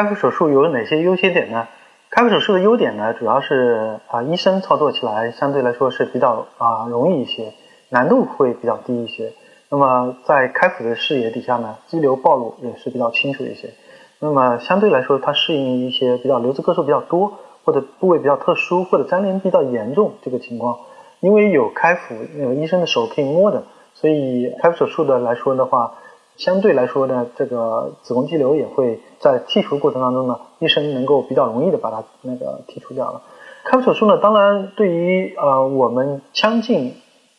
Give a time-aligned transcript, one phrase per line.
[0.00, 1.68] 开腹手术有哪些优缺点呢？
[2.08, 7.52] 开腹手术的优点呢，主要是啊，医生操作起来相对来说是比较啊容易一些，
[7.90, 9.34] 难度会比较低一些。
[9.68, 13.74] 那么在开腹的视野底下呢，肌瘤暴露也是比较清楚一些。
[14.20, 17.34] 那么相对来说，它适应一些比较瘤子个数比较多，
[17.66, 20.78] 或者部位比较特殊，或者粘连比较严重这个情况。
[21.20, 25.92] 因为有开腹，有医生的手可以摸的，所以开腹手术的来说的话，
[26.40, 33.20] 相对来说呢，这个子宫肌瘤也会在剔除过程当中呢，医生能够比较容易的把它那个剔除掉了。
[33.62, 36.94] 开腹手术呢，当然对于呃我们腔镜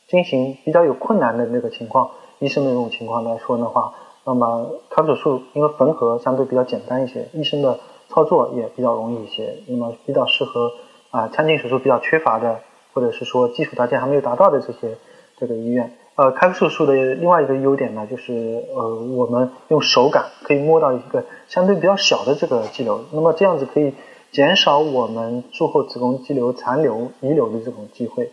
[0.08, 3.92] 进行比较有困难的那个情况，医生的这种情况来说的话，
[4.24, 10.72] 那么开腹手术因为缝合相对比较简单一些，医生的操作也比较容易一些，那么比较适合
[11.10, 12.60] 啊腔镜手术比较缺乏的。
[12.94, 14.98] 或者是说基础条件还没有达到的这些
[15.38, 23.96] 这个医院，呃，开腹手术的另外一个优点呢，就是呃，我们用手感可以摸到一个相对比较小的这个肌瘤，那么这样子可以
[24.32, 28.30] 减少我们术后子宫肌瘤残留遗留的这种机会。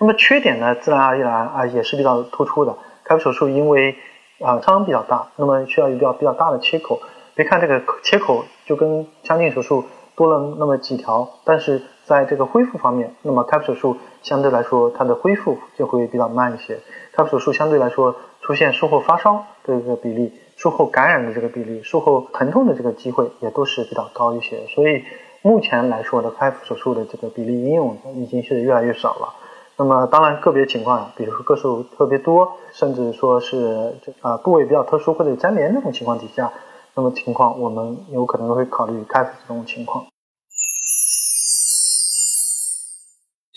[0.00, 2.74] 那么缺点呢，自然而然啊也是比较突出的。
[3.04, 3.94] 开腹手术因为
[4.40, 7.00] 啊伤比较大，那么需要一个比较比较大的切口。
[7.36, 9.84] 别看这个切口就跟腔镜手术
[10.16, 11.82] 多了那么几条，但是。
[12.08, 16.80] 在这个恢复方面，那么开腹手术相对来说它的恢复就会比较慢一些。
[17.12, 24.66] 开腹手术相对来说出现术后发烧的这个比例、术后感染的这个比例、术后疼痛的这个机会也都是比较高一些。
[24.68, 25.04] 所以
[25.42, 29.34] 目前来说的开腹手术的这个比例应用已经是越来越少了。
[29.76, 36.50] 那么当然个别情况，比如说个数特别多，甚至说是这啊部位比较特殊或者粘连这种情况底下，
[36.94, 40.06] 那么情况我们有可能会考虑开腹这种情况。